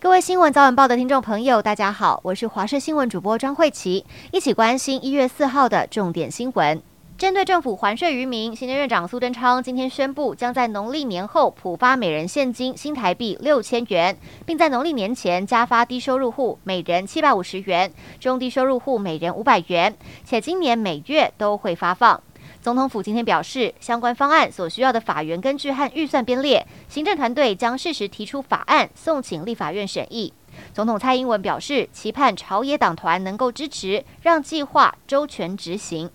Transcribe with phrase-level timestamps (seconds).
[0.00, 6.80] 各位新闻早晚报的听众朋友，大家好，我是华视新闻主播张慧琪，一起关心一月四号的重点新闻。
[7.16, 14.16] 针对政府还税于民，行政院长苏贞昌今天宣布，将在农历年后普发每人现金新台币六千元，
[14.46, 22.22] 并在农历年前加发低收入户每人七百五十元，中低收入户每人五百元，且今年每月都会发放。
[22.68, 30.34] 总统府今天表示，相关方案所需要的法源根据和预算编列，行政团队将适时提出法案送请立法院审议。
[30.74, 36.10] 总统蔡英文表示，期盼朝野党团能够支持，让计划周全执行。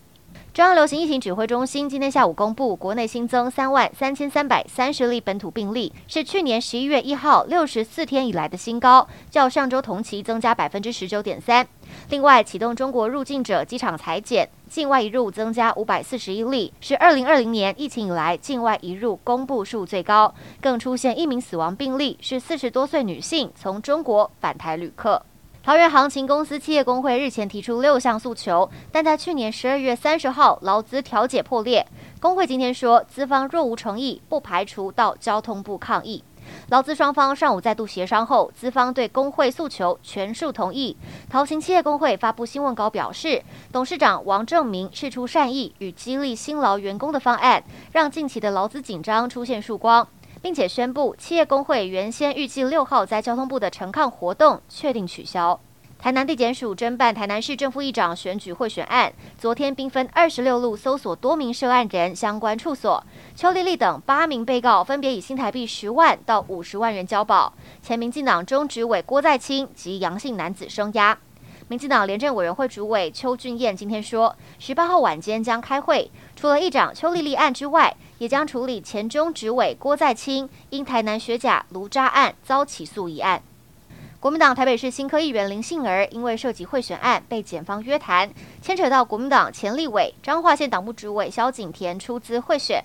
[0.54, 11.68] 中央流行疫情指挥中心今天下午公布，国内新增三万三千三百三十例本土病例，是去年十一月一号六十四天以来的新高，较上周同期增加百分之十九点三。
[12.10, 20.32] 另外，启动中国入境者机场裁检，境外移入增加五百四十一例，是二零二零年疫情以来境外移入公布数最高，
[20.62, 25.24] 更出现一名死亡病例，是四十多岁女性从中国返台旅客。
[25.64, 31.88] 桃园航勤公司企业工会日前提出六项诉求，但在去年十二月三十号劳资调解破裂。
[32.20, 36.22] 工会今天说，资方若无诚意，不排除到交通部抗议。
[36.68, 40.98] 劳资双方上午再度协商后，资方对工会诉求全数同意。
[41.30, 43.42] 桃行企业工会发布新闻稿表示，
[43.72, 50.06] 董事长王正明释出善意与激励辛劳员工的方案，让近期的劳资紧张出现曙光。
[50.44, 55.58] 并且宣布，企业工会原先预计六号在交通部的陈抗活动确定取消。
[55.98, 63.02] 台南地检署侦办台南市政副议长选举贿选案，昨天兵分二十六路搜索多名涉案人相关处所。
[63.38, 67.54] 邱丽丽等八名被告分别以新台币十万到五十万元交保。
[67.82, 71.18] 前民进党中执委郭在清及杨姓男子声押。
[71.70, 83.42] 民进党廉政委员会主委邱俊彦今天说，十八号晚间将开会，除了议长邱丽丽案之外，也将处理前中执委郭在清因台南学甲炉渣案遭起诉一案。
[84.20, 92.82] 国民党台北市新科议员林杏儿因为涉及贿选案被检方约谈，牵扯到国民党前立委彰化县党部主委萧景田出资贿选，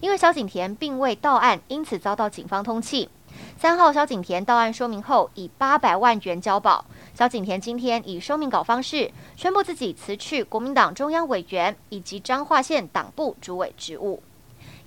[0.00, 3.08] 因为萧景田并未到案，因此遭到警方通缉。
[3.56, 6.84] 三号，萧景田到案说明后，以八百万元交保。
[7.14, 14.20] 萧景田今天以说明稿方式宣布自己辞去国民党中央委员以及彰化县党部主委职务。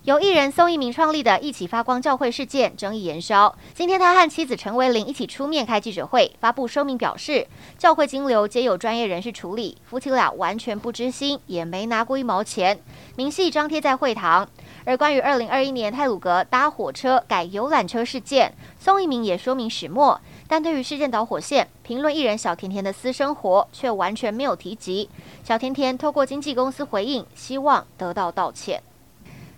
[0.03, 7.47] 由艺人宋一鸣创立的一起发光教会事件争议延烧，今天他和妻子陈维玲一起出面开记者会，发布声明表示，
[7.77, 12.77] 教会金流皆有专业人士处理，夫妻俩完全不知心，也没拿过一毛钱，
[13.15, 14.45] 明细张贴在会堂。
[14.83, 20.19] 而关于二零二一年泰鲁阁搭火车改游览车事件，宋一鸣也说明始末。
[20.49, 25.09] 但对于事件导火线，评论艺人小甜甜的私生活却完全没有提及。
[25.45, 28.83] 小甜甜透过经纪公司回应，希望得到道歉。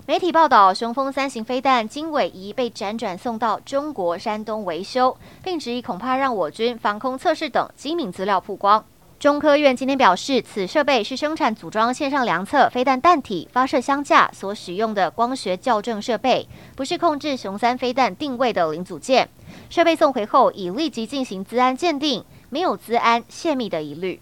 [0.08, 8.86] 媒体报道，雄风三型飞弹经纬仪被辗转送到中国山东维修，并质疑恐怕让我军防空测试等机敏资料曝光。
[9.18, 19.28] 中科院今天表示，此设备是生产组装线上量测飞弹弹体发射箱架所使用的光学校正设备，不是控制雄三飞弹定位的零组件。
[19.72, 24.22] 设备送回后，已立即进行资安鉴定，没有资安泄密的疑虑。